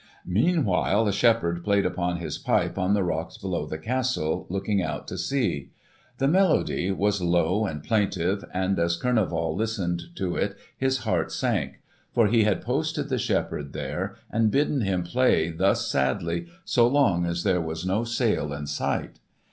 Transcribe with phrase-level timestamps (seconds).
[0.25, 5.07] Meanwhile a shepherd played upon his pipe, on the rocks below the castle, looking out
[5.09, 5.69] to sea.
[6.17, 11.81] The melody was low and plaintive, and as Kurneval listened to it his heart sank;
[12.15, 17.27] for he had posted the shepherd there and bidden him play thus sadly so long
[17.27, 19.19] as there was no sail in sight.